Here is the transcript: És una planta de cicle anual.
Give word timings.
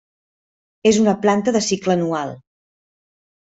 És 0.93 0.99
una 1.03 1.15
planta 1.27 1.55
de 1.59 1.63
cicle 1.67 1.95
anual. 1.99 2.35